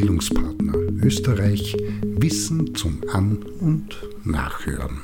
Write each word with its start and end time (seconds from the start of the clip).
Bildungspartner 0.00 0.78
Österreich 1.02 1.76
Wissen 2.02 2.74
zum 2.74 3.02
An- 3.12 3.42
und 3.60 3.94
Nachhören. 4.24 5.02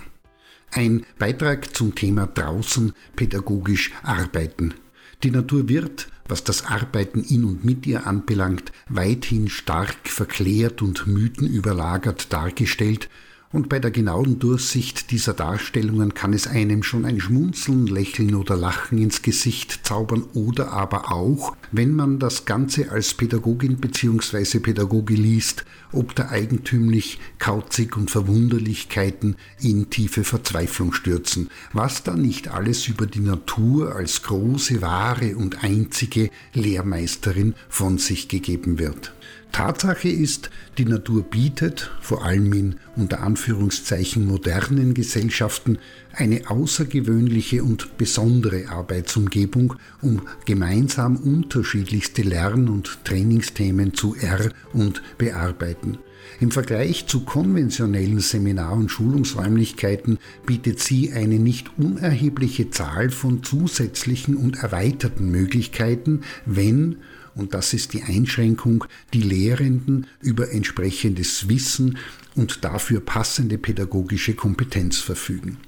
Ein 0.71 1.05
Beitrag 1.19 1.77
zum 1.77 1.95
Thema 1.95 2.27
draußen 2.27 2.95
pädagogisch 3.15 3.93
arbeiten. 4.03 4.73
Die 5.23 5.31
Natur 5.31 5.69
wird, 5.69 6.09
was 6.29 6.45
das 6.45 6.65
Arbeiten 6.65 7.23
in 7.25 7.45
und 7.45 7.63
mit 7.63 7.87
ihr 7.87 8.07
anbelangt, 8.07 8.73
weithin 8.89 9.51
stark 9.51 10.09
verklärt 10.09 10.81
und 10.81 11.07
mythenüberlagert 11.07 12.33
dargestellt 12.33 13.11
und 13.53 13.69
bei 13.69 13.79
der 13.79 13.91
genauen 13.91 14.39
Durchsicht 14.39 15.11
dieser 15.11 15.33
Darstellungen 15.33 16.15
kann 16.15 16.33
es 16.33 16.47
einem 16.47 16.83
schon 16.83 17.05
ein 17.05 17.21
Schmunzeln, 17.21 17.87
Lächeln 17.87 18.35
oder 18.35 18.57
Lachen 18.57 18.99
ins 18.99 19.23
Gesicht 19.23 19.87
zaubern 19.87 20.25
oder 20.35 20.73
aber 20.73 21.13
auch, 21.13 21.57
wenn 21.73 21.95
man 21.95 22.19
das 22.19 22.45
Ganze 22.45 22.91
als 22.91 23.15
Pädagogin 23.15 23.77
bzw. 23.77 24.59
Pädagoge 24.59 25.15
liest, 25.15 25.65
ob 25.93 26.15
da 26.15 26.29
eigentümlich 26.29 27.19
Kauzig 27.39 27.97
und 27.97 28.11
Verwunderlichkeiten 28.11 29.37
in 29.61 29.91
tiefe 29.91 30.25
Verzweiflung 30.25 30.93
stürzen, 30.93 31.49
was 31.73 32.03
da 32.03 32.17
nicht 32.17 32.49
alles 32.49 32.89
über 32.89 33.07
die 33.07 33.21
Natur 33.21 33.95
als 33.95 34.23
große, 34.23 34.83
wahre 34.83 35.37
und 35.37 35.63
einzige 35.63 36.31
Lehrmeisterin 36.53 37.55
von 37.69 37.99
sich 37.99 38.29
gegeben 38.29 38.79
wird. 38.79 39.13
Tatsache 39.57 40.11
ist, 40.11 40.51
die 40.77 40.85
Natur 40.85 41.23
bietet, 41.23 41.91
vor 42.03 42.27
allem 42.27 42.53
in 42.53 42.77
unter 42.95 43.23
Anführungszeichen 43.23 44.27
modernen 44.27 44.93
Gesellschaften, 44.93 45.79
eine 46.13 46.51
außergewöhnliche 46.51 47.65
und 47.65 47.97
besondere 47.97 48.69
Arbeitsumgebung, 48.69 49.77
um 50.03 50.21
gemeinsam 50.45 51.17
unterschiedlichste 51.17 52.21
Lern- 52.21 52.69
und 52.69 52.99
Trainingsthemen 53.05 53.95
zu 53.95 54.15
er- 54.15 54.53
und 54.75 55.01
bearbeiten. 55.17 55.97
Im 56.39 56.51
Vergleich 56.51 57.07
zu 57.07 57.21
konventionellen 57.21 58.21
Seminar- 58.21 58.75
und 58.75 58.91
Schulungsräumlichkeiten 58.91 60.19
bietet 60.45 60.81
sie 60.81 61.15
eine 61.15 61.39
nicht 61.39 61.71
unerhebliche 61.79 62.69
Zahl 62.69 63.09
von 63.09 63.43
zusätzlichen 63.43 64.37
und 64.37 64.63
erweiterten 64.63 65.31
Möglichkeiten, 65.31 66.21
wenn 66.45 66.97
und 67.37 67.55
das 67.55 67.73
ist 67.75 67.93
die 67.93 68.03
Einschränkung, 68.03 68.85
die 69.13 69.23
Lehrenden 69.23 70.07
über 70.21 70.51
entsprechendes 70.51 71.49
Wissen 71.49 71.99
und 72.35 72.65
dafür 72.65 73.01
passende 73.01 73.59
pädagogische 73.59 74.35
Kompetenz 74.35 74.99
verfügen. 74.99 75.59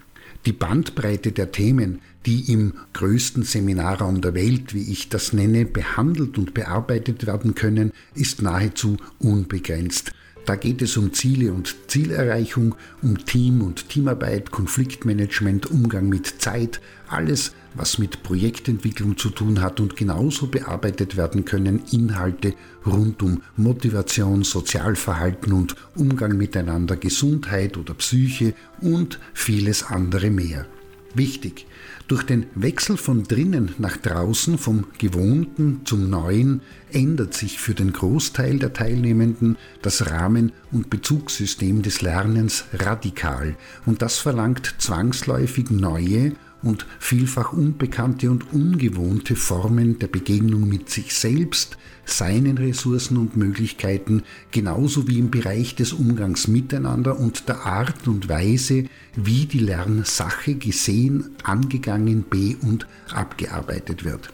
Die 0.46 0.52
Bandbreite 0.52 1.32
der 1.32 1.52
Themen, 1.52 2.00
die 2.24 2.52
im 2.52 2.74
größten 2.94 3.42
Seminarraum 3.42 4.20
der 4.20 4.34
Welt, 4.34 4.72
wie 4.72 4.90
ich 4.90 5.08
das 5.08 5.32
nenne, 5.32 5.66
behandelt 5.66 6.38
und 6.38 6.54
bearbeitet 6.54 7.26
werden 7.26 7.54
können, 7.54 7.92
ist 8.14 8.42
nahezu 8.42 8.96
unbegrenzt. 9.18 10.12
Da 10.46 10.56
geht 10.56 10.80
es 10.80 10.96
um 10.96 11.12
Ziele 11.12 11.52
und 11.52 11.76
Zielerreichung, 11.88 12.74
um 13.02 13.22
Team 13.26 13.60
und 13.60 13.90
Teamarbeit, 13.90 14.50
Konfliktmanagement, 14.50 15.66
Umgang 15.66 16.08
mit 16.08 16.40
Zeit, 16.40 16.80
alles, 17.08 17.52
was 17.78 17.98
mit 17.98 18.22
Projektentwicklung 18.22 19.16
zu 19.16 19.30
tun 19.30 19.60
hat 19.60 19.80
und 19.80 19.96
genauso 19.96 20.48
bearbeitet 20.48 21.16
werden 21.16 21.44
können 21.44 21.82
Inhalte 21.90 22.54
rund 22.84 23.22
um 23.22 23.42
Motivation, 23.56 24.42
Sozialverhalten 24.42 25.52
und 25.52 25.76
Umgang 25.94 26.36
miteinander, 26.36 26.96
Gesundheit 26.96 27.76
oder 27.76 27.94
Psyche 27.94 28.54
und 28.80 29.18
vieles 29.32 29.84
andere 29.84 30.30
mehr. 30.30 30.66
Wichtig, 31.14 31.66
durch 32.06 32.22
den 32.22 32.46
Wechsel 32.54 32.96
von 32.96 33.24
drinnen 33.24 33.72
nach 33.78 33.96
draußen, 33.96 34.56
vom 34.58 34.86
Gewohnten 34.98 35.82
zum 35.84 36.08
Neuen, 36.08 36.60
ändert 36.92 37.34
sich 37.34 37.58
für 37.58 37.74
den 37.74 37.92
Großteil 37.92 38.58
der 38.58 38.72
Teilnehmenden 38.72 39.56
das 39.82 40.10
Rahmen- 40.10 40.52
und 40.70 40.90
Bezugssystem 40.90 41.82
des 41.82 42.02
Lernens 42.02 42.64
radikal 42.72 43.56
und 43.86 44.00
das 44.02 44.18
verlangt 44.18 44.74
zwangsläufig 44.78 45.70
neue 45.70 46.32
und 46.62 46.86
vielfach 46.98 47.52
unbekannte 47.52 48.30
und 48.30 48.52
ungewohnte 48.52 49.36
Formen 49.36 49.98
der 49.98 50.08
Begegnung 50.08 50.68
mit 50.68 50.90
sich 50.90 51.14
selbst, 51.14 51.78
seinen 52.04 52.58
Ressourcen 52.58 53.16
und 53.16 53.36
Möglichkeiten, 53.36 54.22
genauso 54.50 55.06
wie 55.08 55.18
im 55.18 55.30
Bereich 55.30 55.74
des 55.74 55.92
Umgangs 55.92 56.48
miteinander 56.48 57.18
und 57.18 57.48
der 57.48 57.64
Art 57.66 58.08
und 58.08 58.28
Weise, 58.28 58.84
wie 59.14 59.46
die 59.46 59.60
Lernsache 59.60 60.54
gesehen, 60.54 61.36
angegangen, 61.44 62.24
be- 62.28 62.56
und 62.62 62.86
abgearbeitet 63.12 64.04
wird. 64.04 64.30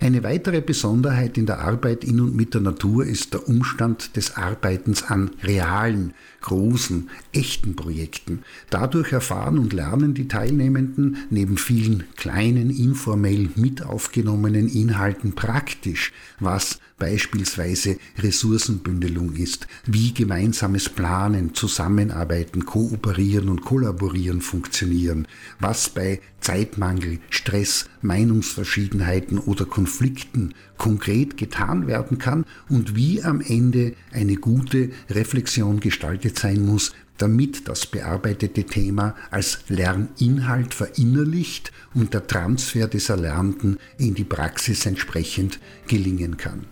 Eine 0.00 0.22
weitere 0.22 0.60
Besonderheit 0.60 1.38
in 1.38 1.46
der 1.46 1.60
Arbeit 1.60 2.04
in 2.04 2.20
und 2.20 2.36
mit 2.36 2.54
der 2.54 2.60
Natur 2.60 3.04
ist 3.06 3.34
der 3.34 3.48
Umstand 3.48 4.16
des 4.16 4.36
Arbeitens 4.36 5.02
an 5.04 5.30
realen, 5.42 6.14
großen, 6.42 7.10
echten 7.32 7.74
Projekten. 7.74 8.42
Dadurch 8.70 9.12
erfahren 9.12 9.58
und 9.58 9.72
lernen 9.72 10.14
die 10.14 10.28
Teilnehmenden 10.28 11.16
neben 11.30 11.58
vielen 11.58 12.04
kleinen, 12.16 12.70
informell 12.70 13.50
mit 13.56 13.82
aufgenommenen 13.82 14.68
Inhalten 14.68 15.32
praktisch, 15.34 16.12
was 16.38 16.78
beispielsweise 16.98 17.98
Ressourcenbündelung 18.18 19.34
ist, 19.34 19.66
wie 19.86 20.14
gemeinsames 20.14 20.88
Planen, 20.88 21.54
Zusammenarbeiten, 21.54 22.64
Kooperieren 22.64 23.48
und 23.48 23.62
Kollaborieren 23.62 24.40
funktionieren, 24.40 25.26
was 25.60 25.90
bei 25.90 26.20
Zeitmangel, 26.46 27.18
Stress, 27.28 27.86
Meinungsverschiedenheiten 28.02 29.40
oder 29.40 29.64
Konflikten 29.64 30.54
konkret 30.78 31.36
getan 31.36 31.88
werden 31.88 32.18
kann 32.18 32.44
und 32.68 32.94
wie 32.94 33.20
am 33.20 33.40
Ende 33.40 33.94
eine 34.12 34.36
gute 34.36 34.90
Reflexion 35.10 35.80
gestaltet 35.80 36.38
sein 36.38 36.64
muss, 36.64 36.92
damit 37.18 37.66
das 37.66 37.86
bearbeitete 37.86 38.62
Thema 38.62 39.16
als 39.32 39.58
Lerninhalt 39.66 40.72
verinnerlicht 40.72 41.72
und 41.94 42.14
der 42.14 42.28
Transfer 42.28 42.86
des 42.86 43.08
Erlernten 43.08 43.78
in 43.98 44.14
die 44.14 44.22
Praxis 44.22 44.86
entsprechend 44.86 45.58
gelingen 45.88 46.36
kann. 46.36 46.66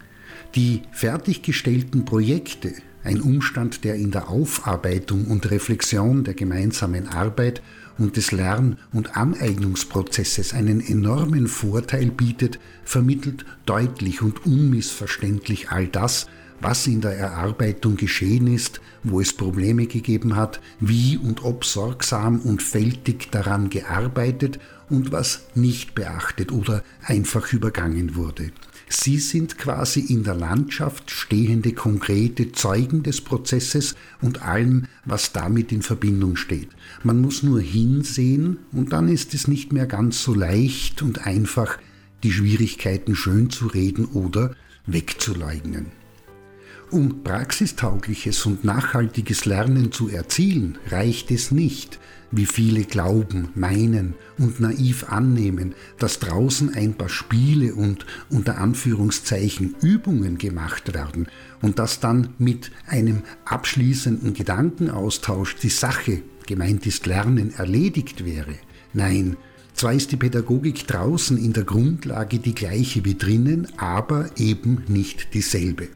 Die 0.54 0.82
fertiggestellten 0.92 2.04
Projekte, 2.04 2.74
ein 3.04 3.20
Umstand, 3.20 3.84
der 3.84 3.94
in 3.94 4.10
der 4.10 4.28
Aufarbeitung 4.28 5.26
und 5.26 5.50
Reflexion 5.50 6.24
der 6.24 6.34
gemeinsamen 6.34 7.06
Arbeit 7.08 7.62
und 7.98 8.16
des 8.16 8.32
Lern- 8.32 8.78
und 8.92 9.16
Aneignungsprozesses 9.16 10.54
einen 10.54 10.80
enormen 10.80 11.46
Vorteil 11.46 12.10
bietet, 12.10 12.58
vermittelt 12.84 13.44
deutlich 13.66 14.22
und 14.22 14.46
unmissverständlich 14.46 15.70
all 15.70 15.86
das, 15.86 16.26
was 16.60 16.86
in 16.86 17.02
der 17.02 17.16
Erarbeitung 17.16 17.96
geschehen 17.96 18.46
ist, 18.46 18.80
wo 19.02 19.20
es 19.20 19.34
Probleme 19.34 19.86
gegeben 19.86 20.34
hat, 20.34 20.60
wie 20.80 21.18
und 21.18 21.44
ob 21.44 21.64
sorgsam 21.64 22.40
und 22.40 22.62
fältig 22.62 23.30
daran 23.30 23.68
gearbeitet 23.68 24.58
und 24.88 25.12
was 25.12 25.46
nicht 25.54 25.94
beachtet 25.94 26.52
oder 26.52 26.82
einfach 27.02 27.52
übergangen 27.52 28.16
wurde. 28.16 28.50
Sie 28.88 29.18
sind 29.18 29.58
quasi 29.58 30.00
in 30.00 30.24
der 30.24 30.34
Landschaft 30.34 31.10
stehende 31.10 31.72
konkrete 31.72 32.52
Zeugen 32.52 33.02
des 33.02 33.20
Prozesses 33.20 33.96
und 34.20 34.42
allem, 34.42 34.86
was 35.04 35.32
damit 35.32 35.72
in 35.72 35.82
Verbindung 35.82 36.36
steht. 36.36 36.68
Man 37.02 37.20
muss 37.20 37.42
nur 37.42 37.60
hinsehen 37.60 38.58
und 38.72 38.92
dann 38.92 39.08
ist 39.08 39.34
es 39.34 39.48
nicht 39.48 39.72
mehr 39.72 39.86
ganz 39.86 40.22
so 40.22 40.34
leicht 40.34 41.02
und 41.02 41.26
einfach, 41.26 41.78
die 42.22 42.32
Schwierigkeiten 42.32 43.14
schön 43.14 43.50
zu 43.50 43.66
reden 43.66 44.06
oder 44.06 44.54
wegzuleugnen. 44.86 45.86
Um 46.90 47.24
praxistaugliches 47.24 48.46
und 48.46 48.64
nachhaltiges 48.64 49.46
Lernen 49.46 49.90
zu 49.90 50.08
erzielen, 50.08 50.78
reicht 50.90 51.30
es 51.30 51.50
nicht, 51.50 51.98
wie 52.36 52.46
viele 52.46 52.84
glauben, 52.84 53.48
meinen 53.54 54.14
und 54.38 54.60
naiv 54.60 55.04
annehmen, 55.08 55.74
dass 55.98 56.18
draußen 56.18 56.74
ein 56.74 56.94
paar 56.94 57.08
Spiele 57.08 57.74
und 57.74 58.06
unter 58.28 58.58
Anführungszeichen 58.58 59.76
Übungen 59.80 60.38
gemacht 60.38 60.94
werden 60.94 61.28
und 61.62 61.78
dass 61.78 62.00
dann 62.00 62.30
mit 62.38 62.72
einem 62.86 63.22
abschließenden 63.44 64.34
Gedankenaustausch 64.34 65.56
die 65.56 65.68
Sache, 65.68 66.22
gemeint 66.46 66.86
ist 66.86 67.06
Lernen, 67.06 67.54
erledigt 67.54 68.24
wäre. 68.24 68.54
Nein, 68.92 69.36
zwar 69.72 69.92
ist 69.92 70.12
die 70.12 70.16
Pädagogik 70.16 70.86
draußen 70.86 71.38
in 71.38 71.52
der 71.52 71.64
Grundlage 71.64 72.38
die 72.38 72.54
gleiche 72.54 73.04
wie 73.04 73.16
drinnen, 73.16 73.68
aber 73.76 74.30
eben 74.36 74.82
nicht 74.88 75.34
dieselbe. 75.34 75.88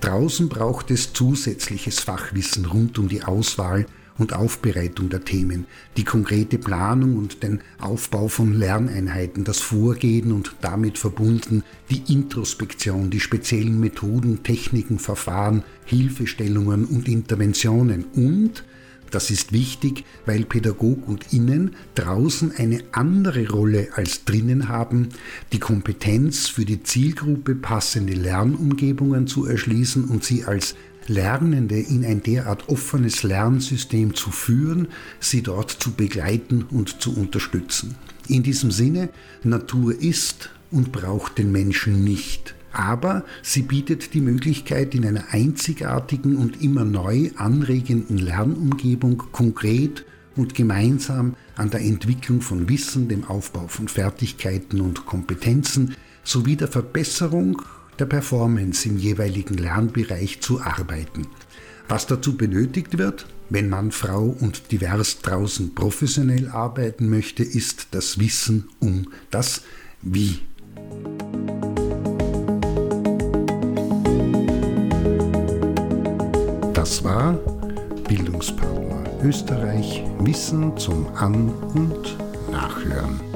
Draußen 0.00 0.48
braucht 0.48 0.90
es 0.90 1.12
zusätzliches 1.12 2.00
Fachwissen 2.00 2.66
rund 2.66 2.98
um 2.98 3.08
die 3.08 3.22
Auswahl 3.22 3.86
und 4.18 4.32
Aufbereitung 4.32 5.08
der 5.08 5.24
Themen, 5.24 5.66
die 5.96 6.04
konkrete 6.04 6.58
Planung 6.58 7.16
und 7.16 7.42
den 7.42 7.60
Aufbau 7.80 8.28
von 8.28 8.54
Lerneinheiten, 8.54 9.44
das 9.44 9.60
Vorgehen 9.60 10.32
und 10.32 10.54
damit 10.60 10.98
verbunden 10.98 11.62
die 11.90 12.02
Introspektion, 12.12 13.10
die 13.10 13.20
speziellen 13.20 13.80
Methoden, 13.80 14.42
Techniken, 14.42 14.98
Verfahren, 14.98 15.64
Hilfestellungen 15.84 16.84
und 16.84 17.08
Interventionen. 17.08 18.04
Und 18.14 18.64
Das 19.14 19.30
ist 19.30 19.52
wichtig, 19.52 20.04
weil 20.26 20.44
Pädagog 20.44 21.06
und 21.06 21.32
Innen 21.32 21.76
draußen 21.94 22.50
eine 22.56 22.82
andere 22.90 23.48
Rolle 23.48 23.90
als 23.94 24.24
drinnen 24.24 24.68
haben, 24.68 25.10
die 25.52 25.60
Kompetenz 25.60 26.48
für 26.48 26.64
die 26.64 26.82
Zielgruppe 26.82 27.54
passende 27.54 28.14
Lernumgebungen 28.14 29.28
zu 29.28 29.46
erschließen 29.46 30.06
und 30.06 30.24
sie 30.24 30.44
als 30.46 30.74
Lernende 31.06 31.78
in 31.78 32.04
ein 32.04 32.22
derart 32.22 32.68
offenes 32.68 33.22
Lernsystem 33.22 34.14
zu 34.14 34.30
führen, 34.30 34.88
sie 35.20 35.42
dort 35.42 35.70
zu 35.70 35.92
begleiten 35.92 36.64
und 36.70 37.00
zu 37.00 37.16
unterstützen. 37.16 37.94
In 38.28 38.42
diesem 38.42 38.70
Sinne, 38.70 39.10
Natur 39.42 40.00
ist 40.00 40.50
und 40.70 40.92
braucht 40.92 41.38
den 41.38 41.52
Menschen 41.52 42.04
nicht 42.04 42.54
aber 42.74 43.24
sie 43.42 43.62
bietet 43.62 44.14
die 44.14 44.20
Möglichkeit, 44.20 44.94
in 44.94 45.06
einer 45.06 45.26
einzigartigen 45.30 46.36
und 46.36 46.60
immer 46.60 46.84
neu 46.84 47.30
anregenden 47.36 48.18
Lernumgebung 48.18 49.18
konkret 49.30 50.04
und 50.36 50.54
gemeinsam 50.54 51.36
an 51.54 51.70
der 51.70 51.80
Entwicklung 51.82 52.40
von 52.40 52.68
Wissen, 52.68 53.08
dem 53.08 53.24
Aufbau 53.24 53.68
von 53.68 53.86
Fertigkeiten 53.86 54.80
und 54.80 55.06
Kompetenzen 55.06 55.94
sowie 56.24 56.56
der 56.56 56.68
Verbesserung 56.68 57.62
der 57.98 58.06
Performance 58.06 58.88
im 58.88 58.98
jeweiligen 58.98 59.56
Lernbereich 59.56 60.40
zu 60.40 60.60
arbeiten. 60.60 61.26
Was 61.88 62.06
dazu 62.06 62.36
benötigt 62.36 62.98
wird, 62.98 63.26
wenn 63.50 63.68
man, 63.68 63.92
Frau 63.92 64.34
und 64.40 64.72
divers 64.72 65.20
draußen 65.20 65.74
professionell 65.74 66.48
arbeiten 66.48 67.08
möchte, 67.10 67.42
ist 67.42 67.88
das 67.90 68.18
Wissen 68.18 68.68
um 68.80 69.12
das 69.30 69.62
Wie. 70.02 70.40
Das 76.72 77.04
war 77.04 77.34
Bildungspartner 78.08 78.84
Österreich 79.24 80.02
Wissen 80.20 80.76
zum 80.76 81.06
An- 81.14 81.48
und 81.48 82.18
Nachhören. 82.50 83.33